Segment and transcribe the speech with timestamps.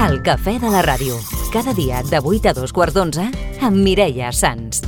[0.00, 1.18] El cafè de la ràdio.
[1.52, 3.26] Cada dia de 8 a 2 quarts d'11
[3.60, 4.80] amb Mireia Sans.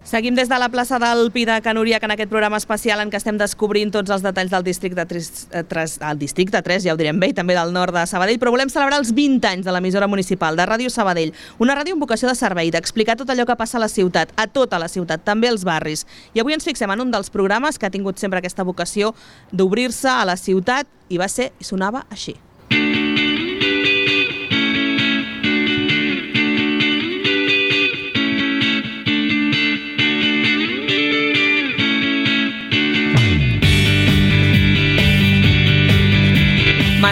[0.00, 3.12] Seguim des de la plaça del Pi de Canúria, que en aquest programa especial en
[3.12, 6.94] què estem descobrint tots els detalls del districte 3, eh, 3, el districte 3, ja
[6.94, 9.68] ho direm bé, i també del nord de Sabadell, però volem celebrar els 20 anys
[9.68, 13.44] de l'emissora municipal de Ràdio Sabadell, una ràdio amb vocació de servei, d'explicar tot allò
[13.44, 16.06] que passa a la ciutat, a tota la ciutat, també als barris.
[16.32, 19.12] I avui ens fixem en un dels programes que ha tingut sempre aquesta vocació
[19.52, 22.47] d'obrir-se a la ciutat, i va ser, i sonava així.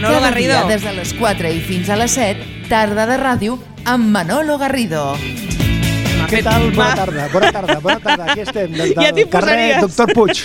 [0.07, 0.53] Manolo Cada Garrido.
[0.53, 4.55] dia des de les 4 i fins a les 7, tarda de ràdio amb Manolo
[4.59, 5.17] Garrido.
[6.31, 6.69] Què tal?
[6.75, 8.29] Bona tarda, bona tarda, bona tarda.
[8.31, 9.81] Aquí estem, des Ja del carrer posaries.
[9.83, 10.45] Doctor Puig.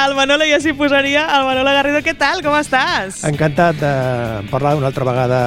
[0.00, 1.26] El Manolo ja s'hi posaria.
[1.36, 2.38] El Manolo Garrido, què tal?
[2.40, 3.18] Com estàs?
[3.28, 3.90] Encantat de
[4.48, 5.40] parlar una altra vegada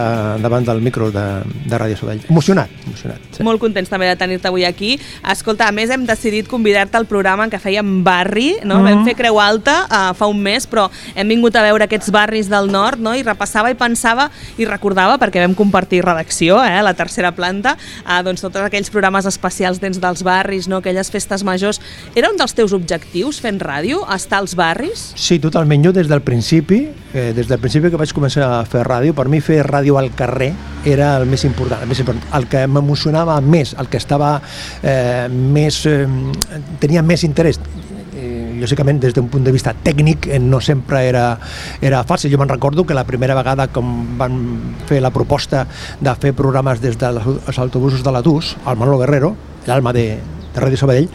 [0.43, 1.23] davant del micro de,
[1.65, 2.27] de Ràdio Sabadell.
[2.29, 3.23] Emocionat, emocionat.
[3.33, 3.41] Sí.
[3.47, 4.91] Molt contents també de tenir-te avui aquí.
[5.33, 8.77] Escolta, a més hem decidit convidar-te al programa en què fèiem barri, no?
[8.77, 8.85] Mhm.
[8.85, 12.51] Vam fer Creu Alta uh, fa un mes, però hem vingut a veure aquests barris
[12.51, 13.15] del nord, no?
[13.17, 14.29] I repassava i pensava
[14.61, 17.73] i recordava, perquè vam compartir redacció, eh, la tercera planta,
[18.05, 20.83] uh, doncs tots aquells programes especials dins dels barris, no?
[20.85, 21.81] Aquelles festes majors.
[22.13, 25.05] Era un dels teus objectius fent ràdio, estar als barris?
[25.15, 25.85] Sí, totalment.
[25.85, 29.29] Jo des del principi, eh, des del principi que vaig començar a fer ràdio, per
[29.31, 30.51] mi fer ràdio al carrer
[30.85, 34.35] era el més important, el, més important, el que m'emocionava més, el que estava
[34.83, 35.85] eh, més...
[35.87, 36.05] Eh,
[36.83, 37.59] tenia més interès
[38.15, 41.37] eh, lògicament des d'un punt de vista tècnic eh, no sempre era,
[41.81, 42.31] era fàcil.
[42.33, 44.35] Jo me'n recordo que la primera vegada com van
[44.89, 45.65] fer la proposta
[46.01, 49.35] de fer programes des dels autobusos de l'Atus, el Manolo Guerrero,
[49.67, 50.19] l'alma de,
[50.53, 51.09] de Ràdio Sabadell,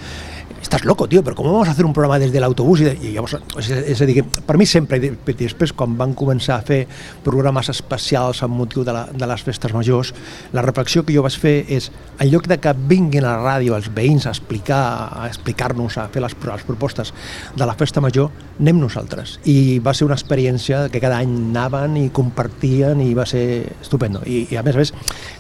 [0.61, 2.81] estás loco, tío, pero ¿cómo vamos a hacer un programa desde el autobús?
[2.81, 6.15] I, i llavors, és, a dir, que per mi sempre, i de- després quan van
[6.19, 6.81] començar a fer
[7.25, 10.13] programes especials amb motiu de, la, de les festes majors,
[10.53, 13.77] la reflexió que jo vaig fer és, en lloc de que vinguin a la ràdio
[13.79, 14.81] els veïns a explicar,
[15.23, 17.15] a explicar-nos, a fer les, les propostes
[17.57, 19.39] de la festa major, anem nosaltres.
[19.47, 23.47] I va ser una experiència que cada any anaven i compartien i va ser
[23.81, 24.25] estupendo.
[24.27, 24.93] I, i a més a més,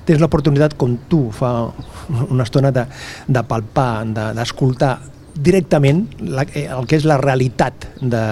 [0.06, 1.52] tens l'oportunitat, com tu fa
[2.30, 2.86] una estona, de,
[3.26, 4.94] de palpar, de- d'escoltar
[5.38, 8.24] directament la, eh, el que és la realitat de,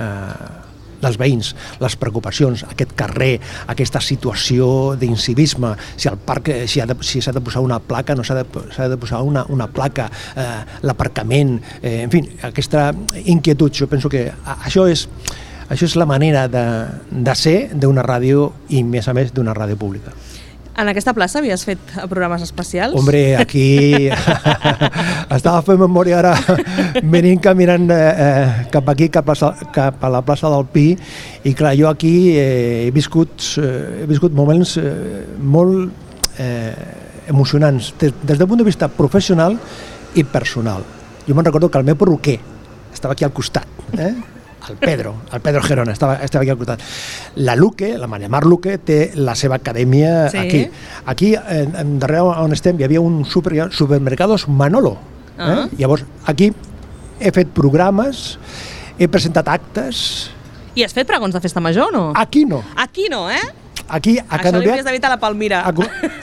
[0.00, 0.68] eh,
[1.00, 3.32] dels veïns, les preocupacions, aquest carrer,
[3.72, 7.80] aquesta situació d'incivisme, si el parc, eh, si ha de, si s'ha de posar una
[7.80, 10.48] placa, no s'ha de, s'ha de posar una, una placa, eh,
[10.82, 12.90] l'aparcament, eh, en fi, aquesta
[13.24, 15.06] inquietud, jo penso que això és,
[15.70, 16.66] això és la manera de,
[17.10, 20.12] de ser d'una ràdio i, més a més, d'una ràdio pública.
[20.80, 22.94] En aquesta plaça havies fet programes especials?
[22.96, 24.08] Hombre, aquí
[25.36, 26.32] estava fent memòria ara
[27.04, 29.36] venint caminant eh, eh, cap aquí, cap a,
[29.74, 30.86] cap a la plaça del Pi
[31.44, 36.72] i clar, jo aquí eh, he viscut, eh, he viscut moments eh, molt eh,
[37.28, 39.60] emocionants des, des del punt de vista professional
[40.16, 40.86] i personal.
[41.28, 42.38] Jo me'n recordo que el meu perruquer
[42.88, 43.68] estava aquí al costat,
[44.00, 44.14] eh?
[44.68, 46.80] El Pedro, el Pedro Gerona, estava, estava aquí al costat.
[47.36, 50.38] La Luque, la Maria Mar Luque, té la seva acadèmia Sí.
[50.38, 50.68] aquí.
[51.06, 54.98] Aquí, en, en darrere on estem, hi havia un super, supermercados Manolo.
[55.38, 55.42] Eh?
[55.42, 55.68] Ah.
[55.78, 56.52] Llavors, aquí
[57.20, 58.38] he fet programes,
[58.98, 60.30] he presentat actes...
[60.76, 62.12] I has fet pregons de festa major o no?
[62.14, 62.62] Aquí no.
[62.76, 63.40] Aquí no, eh?
[63.90, 64.70] Aquí, a Això li Canoriac...
[64.70, 65.62] hauries d'evitar a la Palmira.
[65.66, 65.72] A,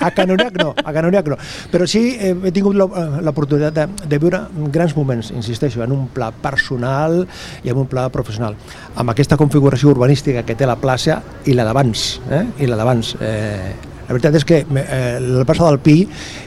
[0.08, 1.38] a Canoriac no, a Canoriac no.
[1.72, 6.08] Però sí eh, he tingut eh, l'oportunitat de, de viure grans moments, insisteixo, en un
[6.14, 7.26] pla personal
[7.64, 8.56] i en un pla professional.
[8.96, 12.46] Amb aquesta configuració urbanística que té la plaça i la d'abans, eh?
[12.64, 13.14] I la d'abans.
[13.20, 13.76] Eh,
[14.08, 15.98] la veritat és que eh, la plaça del Pi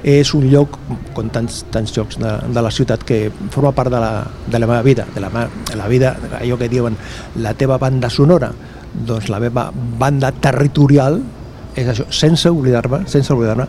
[0.09, 0.79] és un lloc,
[1.13, 4.69] com tants, tants llocs de, de la ciutat, que forma part de la, de la
[4.71, 5.29] meva vida, de la,
[5.69, 6.97] de la vida, allò que diuen
[7.45, 8.49] la teva banda sonora,
[8.95, 11.21] doncs la meva banda territorial
[11.79, 13.69] és això, sense oblidar-me, sense oblidar-me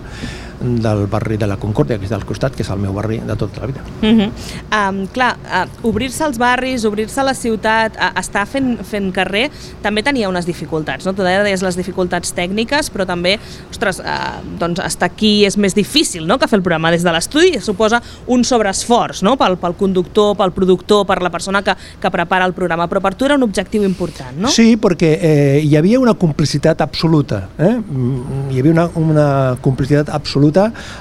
[0.61, 3.35] del barri de la Concòrdia, que és del costat, que és el meu barri de
[3.35, 3.81] tota la vida.
[4.01, 4.29] Uh -huh.
[4.77, 9.49] um, clar, uh, obrir-se als barris, obrir-se a la ciutat, uh, estar fent, fent carrer,
[9.81, 11.13] també tenia unes dificultats, no?
[11.13, 16.27] Tu deies les dificultats tècniques, però també, ostres, uh, doncs estar aquí és més difícil,
[16.27, 20.35] no?, que fer el programa des de l'estudi, suposa un sobreesforç, no?, pel, pel conductor,
[20.37, 23.43] pel productor, per la persona que, que prepara el programa, però per tu era un
[23.43, 24.49] objectiu important, no?
[24.49, 27.49] Sí, perquè eh, hi havia una complicitat absoluta.
[27.57, 27.75] Eh?
[27.79, 30.50] Mm, Hi havia una, una complicitat absoluta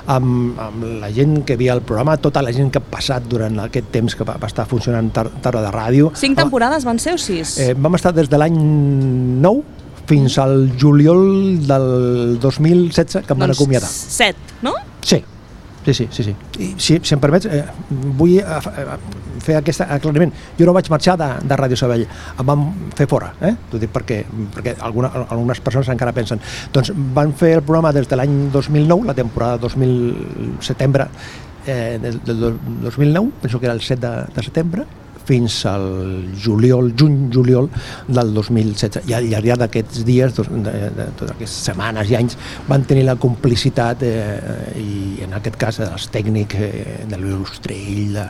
[0.06, 3.58] amb, amb la gent que havia el programa, tota la gent que ha passat durant
[3.66, 6.12] aquest temps que va, va estar funcionant tar, tarda de ràdio.
[6.18, 7.56] Cinc temporades van ser o sis?
[7.58, 8.56] Eh, vam estar des de l'any
[9.42, 9.62] 9
[10.10, 13.90] fins al juliol del 2016 que em van doncs acomiadar.
[13.90, 14.74] set, no?
[15.06, 15.22] Sí,
[15.84, 16.24] Sí, sí, sí.
[16.24, 16.34] sí.
[16.58, 17.64] I, si, si em permets, eh,
[18.18, 18.96] vull eh, eh,
[19.40, 20.32] fer aquest aclariment.
[20.58, 22.66] Jo no vaig marxar de, de Ràdio Sabell, em van
[22.98, 23.54] fer fora, eh?
[23.70, 24.20] T'ho dic perquè,
[24.56, 26.42] perquè alguna, algunes persones encara pensen.
[26.74, 31.08] Doncs van fer el programa des de l'any 2009, la temporada 2000, setembre
[31.66, 34.84] eh, del, del 2009, penso que era el 7 de, de setembre,
[35.28, 35.86] fins al
[36.42, 37.68] juliol, juny-juliol
[38.08, 39.08] del 2016.
[39.10, 42.38] I al llarg d'aquests dies, de, de, de totes aquestes setmanes i anys,
[42.68, 48.26] van tenir la complicitat, eh, i en aquest cas dels tècnics eh, de l'Ustrell, de,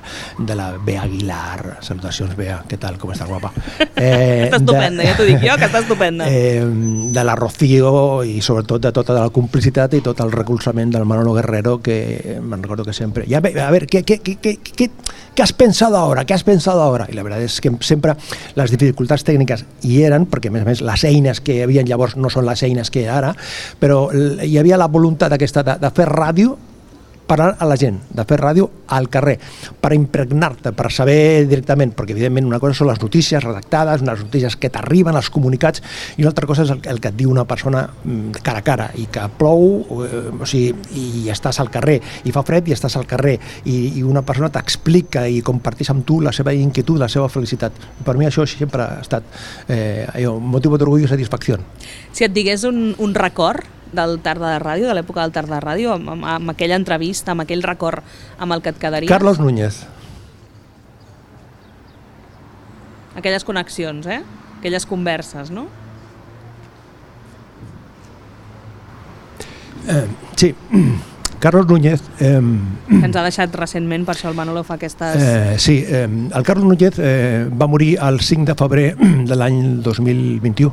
[0.46, 3.52] de la Bea Aguilar, salutacions Bea, què tal, com estàs guapa?
[4.00, 6.28] Eh, està estupenda, ja t'ho dic jo, que està estupenda.
[6.40, 6.62] Eh,
[7.12, 11.34] de la Rocío i sobretot de tota la complicitat i tot el recolzament del Manolo
[11.36, 13.26] Guerrero, que me'n recordo que sempre...
[13.28, 14.88] Ja, a veure, què, què, què, què, què,
[15.40, 16.26] què has pensat ara?
[16.28, 17.06] Què has pensat ara?
[17.08, 18.12] I la veritat és que sempre
[18.60, 21.84] les dificultats tècniques hi eren, perquè a més a més les eines que hi havia
[21.88, 23.30] llavors no són les eines que hi ha ara,
[23.80, 26.58] però hi havia la voluntat aquesta de, de fer ràdio
[27.30, 29.36] parlar a la gent, de fer ràdio al carrer,
[29.80, 34.56] per impregnar-te, per saber directament, perquè evidentment una cosa són les notícies redactades, unes notícies
[34.58, 35.84] que t'arriben, els comunicats,
[36.16, 38.66] i una altra cosa és el, el que et diu una persona mm, cara a
[38.66, 39.64] cara, i que plou,
[40.08, 43.78] eh, o sigui, i estàs al carrer, i fa fred i estàs al carrer, i,
[44.00, 47.78] i una persona t'explica i comparteix amb tu la seva inquietud, la seva felicitat.
[48.06, 51.60] Per mi això sempre ha estat eh, un motiu d'orgull i satisfacció.
[52.10, 55.64] Si et digués un, un record del Tarda de Ràdio, de l'època del Tarda de
[55.64, 58.04] Ràdio, amb, amb, amb aquella entrevista, amb aquell record
[58.38, 59.10] amb el que et quedaries?
[59.10, 59.82] Carlos Núñez.
[63.16, 64.22] Aquelles connexions, eh?
[64.60, 65.66] Aquelles converses, no?
[69.88, 70.06] Eh,
[70.36, 70.54] sí,
[71.40, 72.02] Carlos Núñez...
[72.20, 72.40] Eh,
[72.90, 75.16] que ens ha deixat recentment, per això el Manolo fa aquestes...
[75.16, 78.86] Eh, sí, eh, el Carlos Núñez eh, va morir el 5 de febrer
[79.30, 80.70] de l'any 2021.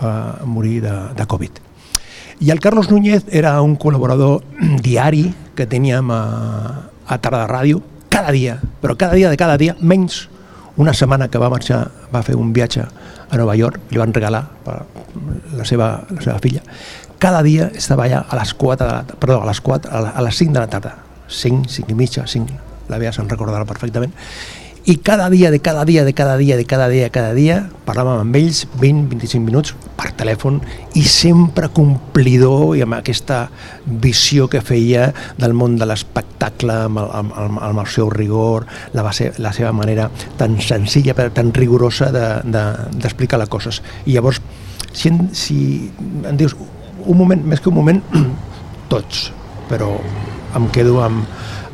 [0.00, 0.16] Va
[0.48, 1.65] morir de, de Covid.
[2.38, 4.44] I el Carlos Núñez era un col·laborador
[4.84, 7.80] diari que teníem a, a Tarda Ràdio,
[8.12, 10.28] cada dia, però cada dia de cada dia, menys
[10.76, 14.44] una setmana que va marxar, va fer un viatge a Nova York, li van regalar
[14.66, 14.82] per
[15.56, 16.60] la seva, la seva filla,
[17.18, 20.36] cada dia estava allà a les 4 de la, perdó, a les 4, a les
[20.36, 20.92] 5 de la tarda,
[21.28, 22.60] 5, 5 i mitja, 5,
[22.92, 24.12] la Bea se'n recordarà perfectament,
[24.86, 28.20] i cada dia, de cada dia, de cada dia, de cada dia, cada dia, parlàvem
[28.22, 30.60] amb ells 20-25 minuts per telèfon
[30.94, 33.48] i sempre complidor i amb aquesta
[33.82, 35.08] visió que feia
[35.42, 39.74] del món de l'espectacle, amb, el, amb, amb el seu rigor, la, base, la seva
[39.74, 40.06] manera
[40.38, 43.82] tan senzilla, però tan rigorosa d'explicar de, de, les coses.
[44.06, 44.38] I llavors,
[44.94, 45.58] si, si
[46.30, 46.54] em dius
[47.02, 48.04] un moment, més que un moment,
[48.94, 49.32] tots,
[49.66, 49.96] però
[50.54, 51.26] em quedo amb,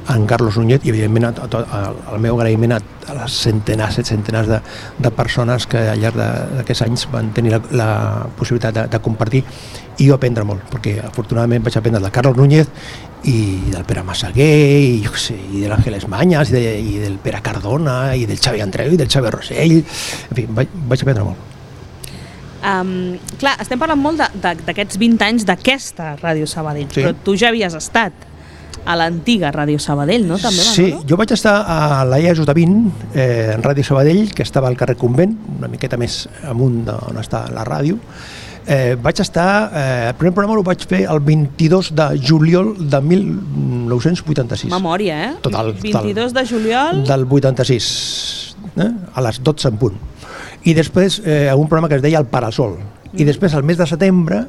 [0.08, 1.82] en Carlos Núñez i evidentment a, a,
[2.14, 4.58] el meu agraïment a, a les centenars i centenars de,
[4.98, 7.90] de persones que al llarg d'aquests anys van tenir la, la
[8.38, 9.44] possibilitat de, de compartir
[10.00, 12.70] i jo aprendre molt, perquè afortunadament vaig aprendre de Carlos Núñez
[13.30, 14.50] i del Pere Massaguer
[14.82, 18.42] i, jo sé, i de l'Àngeles Manyas i, de, i del Pere Cardona i del
[18.42, 21.48] Xavi Andreu i del Xavi Rossell en fi, vaig, vaig aprendre molt
[22.62, 27.00] Um, clar, estem parlant molt d'aquests 20 anys d'aquesta Ràdio Sabadell, sí.
[27.00, 28.14] però tu ja havies estat
[28.84, 30.38] a l'antiga Ràdio Sabadell, no?
[30.42, 31.02] També, sí, no?
[31.08, 34.78] jo vaig estar a la EAS de 20, eh, en Ràdio Sabadell, que estava al
[34.80, 37.98] carrer Convent, una miqueta més amunt d'on està la ràdio.
[38.62, 43.00] Eh, vaig estar, eh, el primer programa ho vaig fer el 22 de juliol de
[43.00, 44.70] 1986.
[44.70, 45.32] Memòria, eh?
[45.42, 45.72] Total.
[45.74, 47.04] 22 total, de juliol...
[47.06, 48.90] Del 86, eh?
[49.14, 49.98] a les 12 en punt.
[50.62, 52.78] I després eh, un programa que es deia El Parasol.
[52.78, 53.18] Mm.
[53.18, 54.44] I després, al mes de setembre,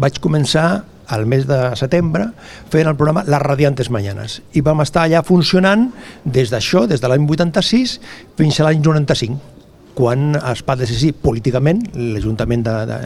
[0.00, 2.30] vaig començar al mes de setembre,
[2.72, 4.40] fent el programa Les Radiantes Mañanes.
[4.52, 5.88] I vam estar allà funcionant
[6.24, 7.98] des d'això, des de l'any 86
[8.38, 9.57] fins a l'any 95,
[9.98, 12.98] quan es va decidir políticament, l'Ajuntament de, de,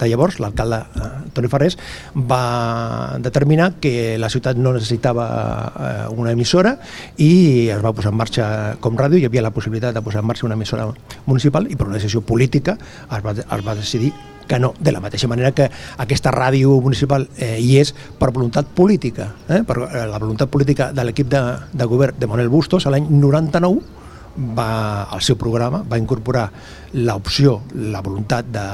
[0.00, 1.76] de llavors, l'alcalde eh, Toni Ferrés,
[2.16, 6.78] va determinar que la ciutat no necessitava eh, una emissora
[7.20, 8.48] i es va posar en marxa
[8.80, 10.88] com ràdio, hi havia la possibilitat de posar en marxa una emissora
[11.26, 14.14] municipal i per una decisió política es va, es va decidir
[14.48, 15.68] que no, de la mateixa manera que
[16.00, 19.60] aquesta ràdio municipal eh, hi és per voluntat política, eh?
[19.68, 21.44] per eh, la voluntat política de l'equip de,
[21.76, 23.97] de govern de Manuel Bustos l'any 99
[24.38, 26.48] va, al seu programa va incorporar
[26.94, 27.58] l'opció,
[27.92, 28.66] la voluntat de,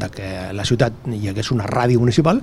[0.00, 2.42] de que la ciutat hi hagués una ràdio municipal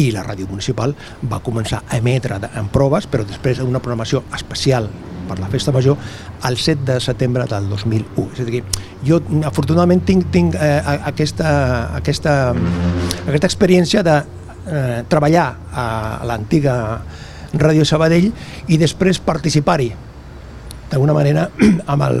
[0.00, 0.94] i la ràdio municipal
[1.28, 4.88] va començar a emetre en proves, però després una programació especial
[5.26, 5.98] per la festa major
[6.46, 8.30] el 7 de setembre del 2001.
[8.32, 8.62] És a dir,
[9.04, 11.52] jo afortunadament tinc, tinc eh, aquesta,
[11.98, 12.36] aquesta,
[13.26, 15.86] aquesta experiència de eh, treballar a
[16.28, 16.76] l'antiga
[17.56, 18.30] Ràdio Sabadell
[18.68, 19.92] i després participar-hi
[20.96, 21.46] d'alguna manera
[21.92, 22.18] amb el,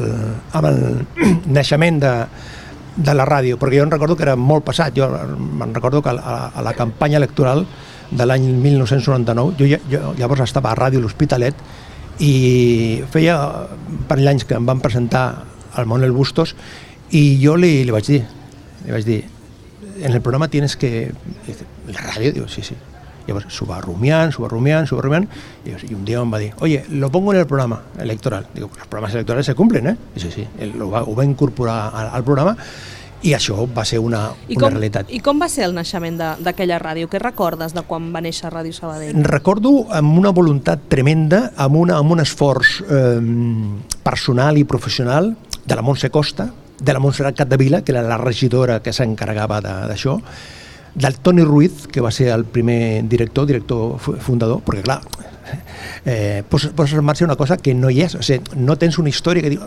[0.52, 0.80] amb el
[1.56, 2.14] naixement de,
[2.96, 6.14] de la ràdio, perquè jo em recordo que era molt passat, jo me'n recordo que
[6.14, 7.66] a, a la campanya electoral
[8.10, 11.58] de l'any 1999, jo, jo llavors estava a Ràdio L'Hospitalet
[12.22, 15.26] i feia un parell d'anys que em van presentar
[15.76, 16.54] al Manuel Bustos
[17.12, 18.22] i jo li, li vaig dir,
[18.86, 19.22] li vaig dir,
[20.00, 21.12] en el programa tienes que...
[21.88, 22.32] ¿La radio?
[22.32, 22.74] Digo, sí, sí.
[23.26, 25.28] Llavors s'ho va rumiant, s'ho va rumiant, s'ho va rumiant,
[25.66, 28.46] i, i un dia em va dir, oye, lo pongo en el programa electoral.
[28.54, 29.96] Digo, los programas electorales se cumplen, eh?
[30.16, 32.56] I sí, sí, ell ho va, ho va incorporar al, al programa
[33.26, 35.08] i això va ser una, I una com, realitat.
[35.10, 37.08] I com va ser el naixement d'aquella ràdio?
[37.10, 39.16] Què recordes de quan va néixer Ràdio Sabadell?
[39.26, 43.16] Recordo amb una voluntat tremenda, amb, una, amb un esforç eh,
[44.04, 45.32] personal i professional
[45.64, 49.74] de la Montse Costa, de la Montserrat Capdevila, que era la regidora que s'encarregava de-
[49.90, 50.18] d'això,
[50.96, 55.00] del Toni Ruiz, que va ser el primer director, director fu- fundador, perquè clar,
[56.08, 58.96] eh, poses, poses en marxa una cosa que no hi és, o sigui, no tens
[58.98, 59.60] una història que diu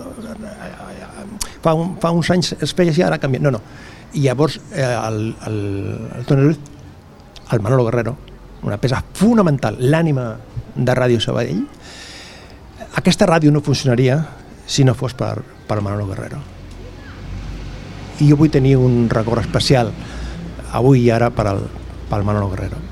[1.61, 3.43] fa, un, fa uns anys es feia així, ara ha canviat.
[3.45, 3.61] No, no.
[4.17, 5.59] I llavors eh, el, el,
[6.17, 6.59] el Toni Ruiz,
[7.53, 8.15] el Manolo Guerrero,
[8.65, 10.31] una peça fonamental, l'ànima
[10.75, 11.61] de Ràdio Sabadell,
[12.99, 14.17] aquesta ràdio no funcionaria
[14.69, 15.35] si no fos per,
[15.69, 16.41] per Manolo Guerrero.
[18.19, 19.93] I jo vull tenir un record especial
[20.77, 21.65] avui i ara per al,
[22.09, 22.89] pel Manolo Guerrero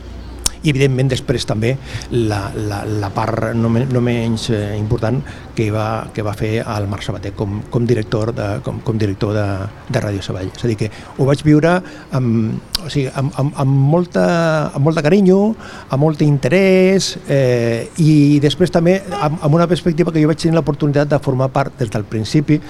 [0.67, 1.73] i evidentment després també
[2.11, 5.19] la, la, la part no, me, no menys eh, important
[5.57, 9.33] que va, que va fer el Marc Sabater com, com director, de, com, com director
[9.37, 9.45] de,
[9.89, 10.51] de Ràdio Sabadell.
[10.53, 11.77] És a dir, que ho vaig viure
[12.17, 14.27] amb, o sigui, amb, amb, amb, molta,
[14.67, 15.39] amb molt de carinyo,
[15.87, 20.57] amb molt interès eh, i després també amb, amb una perspectiva que jo vaig tenir
[20.57, 22.61] l'oportunitat de formar part des del principi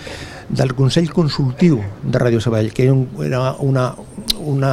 [0.49, 3.89] del Consell Consultiu de Ràdio Sabadell, que era un, era una,
[4.39, 4.69] una,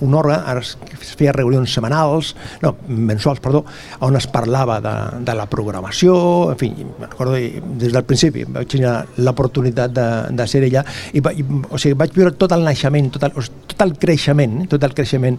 [0.00, 0.76] un òrgan, ara es
[1.18, 3.64] feia reunions setmanals, no, mensuals, perdó,
[4.06, 4.92] on es parlava de,
[5.26, 6.14] de la programació,
[6.52, 6.68] en fi,
[7.00, 8.92] recordo des del principi, vaig tenir
[9.26, 10.06] l'oportunitat de,
[10.38, 13.42] de ser allà, i, i, o sigui, vaig viure tot el naixement, tot el, o
[13.42, 15.36] sigui, tot el creixement, eh, tot el creixement,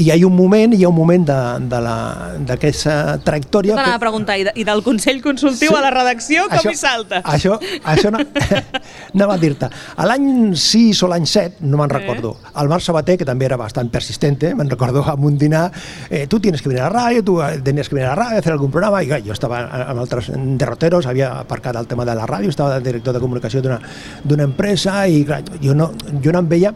[0.00, 3.76] i hi ha un moment, hi ha un moment d'aquesta trajectòria...
[3.76, 5.76] T'anava a preguntar, i, de, i del Consell Consultiu Sí.
[5.76, 7.20] a la redacció, com Això- hi salta?
[7.24, 8.20] Això, això no,
[9.14, 9.68] anava a dir-te.
[9.96, 13.58] A l'any 6 o l'any 7, no me'n recordo, el Marc Sabater, que també era
[13.60, 15.70] bastant persistente, me'n recordo amb un dinar,
[16.10, 18.20] eh, tu tienes que venir a la ràdio, tu eh, tenies que venir a la
[18.22, 22.04] ràdio a fer algun programa, i jo estava amb altres derroteros, havia aparcat el tema
[22.04, 26.32] de la ràdio, estava de director de comunicació d'una empresa, i clar, jo no, jo
[26.32, 26.74] no em veia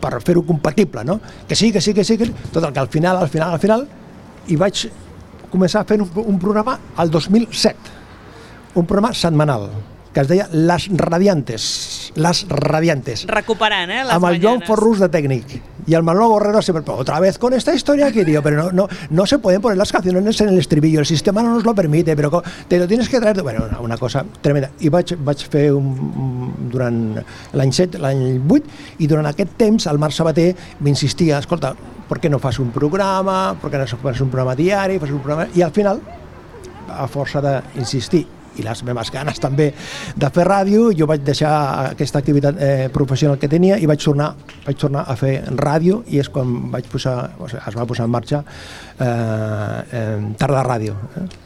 [0.00, 1.20] per fer-ho compatible, no?
[1.48, 2.30] Que sí, que sí, que sí, que...
[2.52, 3.86] tot el que al final, al final, al final,
[4.46, 4.86] i vaig
[5.50, 7.94] començar a fer un, un programa al 2007,
[8.76, 9.70] un programa setmanal,
[10.16, 14.68] que es deia Las Radiantes, Las Radiantes, Recuperant, eh, les amb el Joan mañanes.
[14.70, 15.60] Forrús de tècnic.
[15.86, 18.72] Y al Manolo Borrero siempre, "Pero otra vez con esta historia que digo, pero no,
[18.72, 21.74] no, no se pueden poner las canciones en el estribillo, el sistema no nos lo
[21.74, 23.42] permite, pero te lo tienes que traer...
[23.42, 24.70] Bueno, una, una cosa tremenda.
[24.80, 28.64] I vaig, vaig fer un, un- durant l'any 7, l'any 8,
[28.98, 31.74] i durant aquest temps el Marc Sabater m'insistia, escolta,
[32.08, 35.20] per què no fas un programa, per què no fas un programa diari, fas un
[35.20, 35.46] programa...
[35.54, 36.00] I al final,
[36.88, 38.24] a força d'insistir
[38.58, 39.70] i les meves ganes també
[40.16, 41.54] de fer ràdio, jo vaig deixar
[41.92, 44.32] aquesta activitat eh, professional que tenia i vaig tornar,
[44.66, 48.06] vaig tornar a fer ràdio i és quan vaig posar, o sigui, es va posar
[48.06, 50.96] en marxa eh, eh, Tarda Ràdio.
[51.16, 51.45] Eh?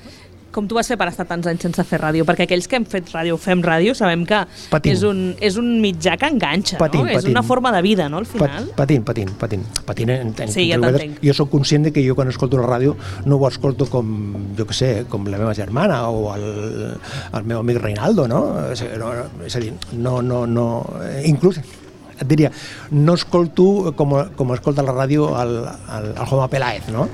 [0.51, 2.25] Com tu vas fer per estar tants anys sense fer ràdio?
[2.27, 4.41] Perquè aquells que hem fet ràdio, fem ràdio, sabem que
[4.71, 4.97] Patint.
[4.97, 7.11] és un, és un mitjà que enganxa, Patint, no?
[7.11, 7.37] És patint.
[7.37, 8.71] una forma de vida, no, al final?
[8.77, 9.65] patint, patint, patint.
[9.87, 10.79] patint en, en, Sí, ja.
[11.23, 14.11] Jo sóc conscient de que jo quan escolto la ràdio no ho escolto com,
[14.59, 16.97] jo que sé, com la meva germana o el,
[17.33, 18.43] el meu amic Reinaldo, no?
[18.73, 19.13] És, no,
[19.47, 20.67] és a dir, no, no, no,
[21.25, 21.61] inclús
[22.21, 22.51] et diria,
[22.93, 25.55] no escolto com, com escolta la ràdio el,
[25.97, 27.07] el, el Joma Peláez, no?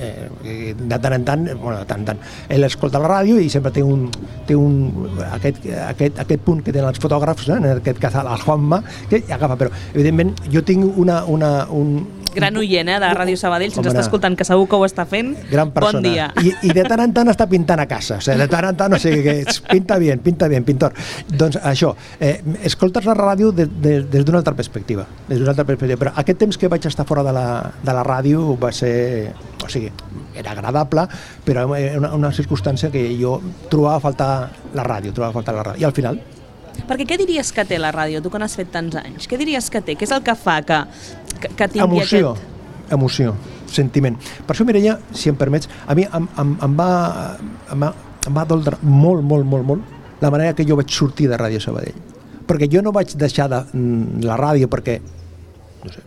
[0.00, 3.40] Eh, eh, de tant en tant, bueno, de tant en tant, ell escolta la ràdio
[3.40, 4.06] i sempre té un,
[4.48, 7.58] té un aquest, aquest, aquest punt que tenen els fotògrafs, eh?
[7.60, 8.80] en aquest cas el Juanma,
[9.10, 11.98] que agafa, però evidentment jo tinc una, una, un,
[12.34, 15.04] Gran oient, eh, de Ràdio Sabadell, si ens està escoltant, que segur que ho està
[15.08, 15.98] fent, gran persona.
[15.98, 16.28] bon dia.
[16.42, 18.18] I, I de tant en tant està pintant a casa.
[18.20, 20.94] O sigui, de tant en tant, o sigui, que es pinta bien, pinta bien, pintor.
[21.28, 25.06] Doncs això, eh, escoltes la ràdio de, de, des d'una altra perspectiva.
[25.28, 25.98] Des d'una altra perspectiva.
[26.04, 27.46] Però aquest temps que vaig estar fora de la,
[27.82, 29.32] de la ràdio va ser...
[29.64, 29.90] O sigui,
[30.34, 31.06] era agradable,
[31.44, 33.36] però era una, una circumstància que jo
[33.68, 34.30] trobava a faltar
[34.74, 35.82] la ràdio, trobava a faltar la ràdio.
[35.82, 36.20] I al final,
[36.88, 39.28] Perquè què diries que té la ràdio, tu que n'has fet tants anys?
[39.30, 39.96] Què diries que té?
[39.98, 40.80] Què és el que fa que,
[41.36, 42.92] que, que tingui emoció, aquest...
[42.96, 43.34] emoció,
[43.70, 44.18] sentiment.
[44.46, 46.90] Per això, Mireia, si em permets, a mi em, em, em, va,
[47.72, 47.94] em, va,
[48.26, 51.60] em va doldre molt, molt, molt, molt la manera que jo vaig sortir de Ràdio
[51.62, 51.96] Sabadell.
[52.48, 54.98] Perquè jo no vaig deixar de, mm, la ràdio perquè
[55.84, 56.02] no sé,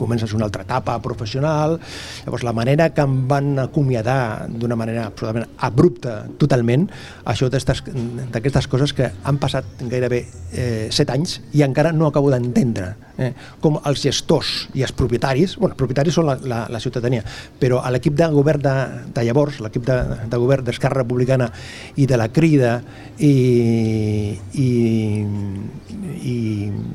[0.00, 1.76] comences una altra etapa professional.
[2.24, 6.88] Llavors, la manera que em van acomiadar d'una manera absolutament abrupta, totalment,
[7.28, 12.94] això d'aquestes coses que han passat gairebé eh, set anys i encara no acabo d'entendre
[13.20, 17.22] eh, com els gestors i els propietaris, bueno, els propietaris són la, la, la ciutadania,
[17.60, 18.74] però a l'equip de govern de,
[19.14, 19.98] de llavors, l'equip de,
[20.30, 21.50] de govern d'Esquerra Republicana
[22.00, 22.78] i de la Crida
[23.18, 23.32] i,
[24.64, 24.70] i,
[26.00, 26.36] i,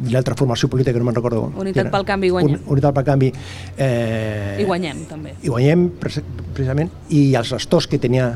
[0.09, 1.45] i l'altra formació política que no me'n recordo.
[1.62, 2.57] Unitat pel canvi i guanyem.
[2.57, 3.32] Un, Unitat pel canvi.
[3.78, 5.36] Eh, I guanyem, també.
[5.44, 8.32] I guanyem, precisament, i els gestors que tenia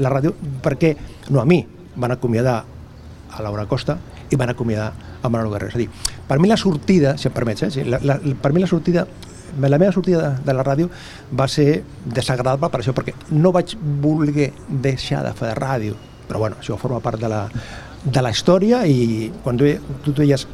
[0.00, 0.94] la ràdio, perquè,
[1.30, 1.62] no a mi,
[1.96, 2.62] van acomiadar
[3.32, 3.98] a Laura Costa
[4.32, 4.92] i van acomiadar
[5.22, 5.72] a Manolo Guerrero.
[5.72, 5.90] És a dir,
[6.28, 9.06] per mi la sortida, si em permets, eh, la, la, per mi la sortida
[9.60, 10.88] la meva sortida de, de la ràdio
[11.36, 15.96] va ser desagradable per això, perquè no vaig voler deixar de fer ràdio,
[16.28, 17.42] però bueno, això forma part de la,
[18.04, 19.68] de la història i quan tu,
[20.06, 20.46] tu deies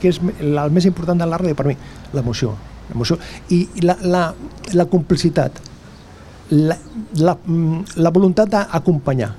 [0.00, 1.76] què és el més important de la ràdio per mi?
[2.14, 2.54] L'emoció.
[2.90, 3.18] L'emoció
[3.54, 4.26] i la, la,
[4.74, 5.62] la complicitat,
[6.50, 6.76] la,
[7.18, 7.36] la,
[7.96, 9.32] la voluntat d'acompanyar,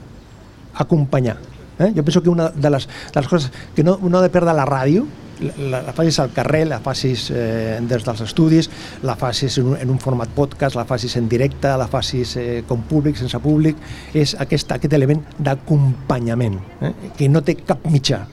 [0.84, 1.38] acompanyar.
[1.80, 1.94] Eh?
[1.96, 4.54] Jo penso que una de les, de les coses que no, no ha de perdre
[4.58, 5.06] la ràdio,
[5.40, 8.70] la, la facis al carrer, la facis eh, des dels estudis,
[9.06, 12.64] la facis en un, en un format podcast, la facis en directe, la facis eh,
[12.68, 13.78] com públic, sense públic,
[14.18, 16.94] és aquest, aquest element d'acompanyament, eh?
[17.18, 18.24] que no té cap mitjà,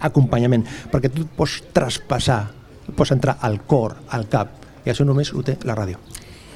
[0.00, 2.46] acompanyament, perquè tu pots traspassar,
[2.96, 6.00] pots entrar al cor, al cap, i això només ho té la ràdio.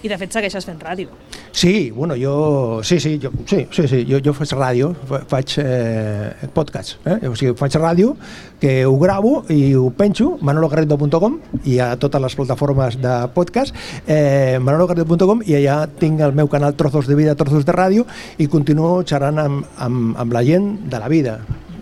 [0.02, 1.12] I de fet segueixes fent ràdio.
[1.54, 2.80] Sí, bueno, jo...
[2.82, 4.88] Sí, sí, jo, sí, sí, sí, jo, jo faig ràdio,
[5.30, 6.96] faig eh, podcast.
[7.06, 7.28] Eh?
[7.28, 8.16] O sigui, faig ràdio,
[8.58, 11.36] que ho gravo i ho penjo, manologarrido.com
[11.70, 16.74] i a totes les plataformes de podcast, eh, manologarrido.com i allà tinc el meu canal
[16.74, 18.08] Trozos de Vida, Trozos de Ràdio
[18.42, 21.36] i continuo xerrant amb, amb, amb la gent de la vida,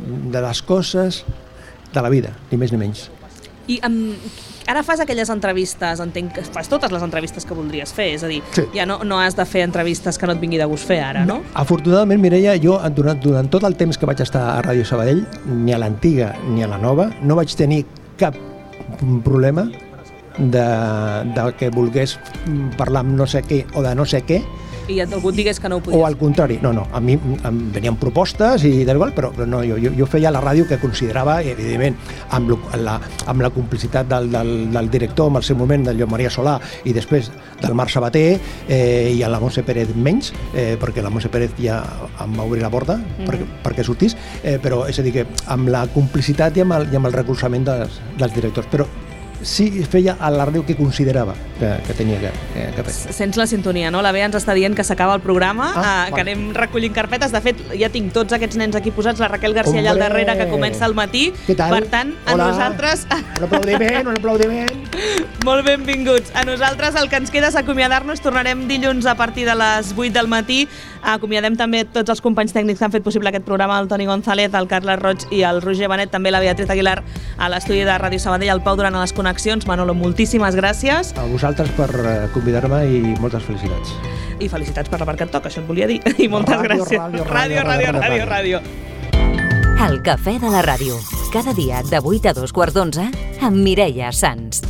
[0.04, 1.22] de les coses
[1.94, 3.08] de la vida, ni més ni menys.
[3.70, 4.30] I amb,
[4.70, 8.30] ara fas aquelles entrevistes, entenc que fas totes les entrevistes que voldries fer, és a
[8.30, 8.64] dir, sí.
[8.74, 11.24] ja no, no has de fer entrevistes que no et vingui de gust fer ara,
[11.26, 11.40] no?
[11.40, 11.54] no?
[11.62, 15.76] Afortunadament, Mireia, jo durant, durant tot el temps que vaig estar a Ràdio Sabadell, ni
[15.76, 17.84] a l'antiga ni a la nova, no vaig tenir
[18.20, 18.36] cap
[19.24, 19.68] problema
[20.38, 20.64] de,
[21.34, 22.18] de que volgués
[22.78, 24.40] parlar amb no sé què o de no sé què,
[24.90, 26.00] i algú et digués que no ho podies.
[26.00, 29.62] O al contrari, no, no, a mi em venien propostes i tal igual, però no,
[29.66, 31.98] jo, jo, jo feia la ràdio que considerava, evidentment,
[32.36, 32.98] amb la,
[33.30, 36.58] amb la complicitat del, del, del director en el seu moment, del Llop Maria Solà,
[36.84, 37.30] i després
[37.60, 38.26] del Marc Sabater
[38.68, 41.80] eh, i a la Montse Pérez menys, eh, perquè la Montse Pérez ja
[42.24, 43.28] em va obrir la porta mm -hmm.
[43.28, 46.88] perquè, perquè sortís, eh, però és a dir que amb la complicitat i amb el,
[46.92, 48.66] i amb el recolzament dels, dels directors.
[48.70, 48.86] Però
[49.42, 52.30] sí feia a la ràdio que considerava que, que tenia que,
[52.76, 53.14] que fer.
[53.14, 54.02] Sents la sintonia, no?
[54.04, 57.32] La Bea ens està dient que s'acaba el programa, ah, uh, que anem recollint carpetes.
[57.34, 60.36] De fet, ja tinc tots aquests nens aquí posats, la Raquel García allà al darrere,
[60.38, 61.28] que comença al matí.
[61.46, 61.74] Què tal?
[61.76, 62.50] Per tant, a Hola.
[62.52, 63.06] nosaltres...
[63.40, 64.88] Un aplaudiment, un aplaudiment.
[65.48, 66.32] Molt benvinguts.
[66.36, 68.20] A nosaltres el que ens queda és acomiadar-nos.
[68.24, 70.66] Tornarem dilluns a partir de les 8 del matí.
[71.02, 74.52] Acomiadem també tots els companys tècnics que han fet possible aquest programa, el Toni González,
[74.54, 76.98] el Carles Roig i el Roger Benet, també la Beatriz Aguilar
[77.38, 79.66] a l'estudi de Ràdio Sabadell, el Pau durant les connexions.
[79.66, 81.14] Manolo, moltíssimes gràcies.
[81.18, 83.94] A vosaltres per eh, convidar-me i moltes felicitats.
[84.40, 86.00] I felicitats per la part que et toca, això et volia dir.
[86.24, 87.00] I moltes Ràdio, gràcies.
[87.28, 88.62] ràdio, ràdio, ràdio, ràdio.
[89.80, 91.00] El cafè de la ràdio.
[91.32, 93.06] Cada dia de 8 a 2 quarts d'onze
[93.40, 94.60] amb Mireia Sans.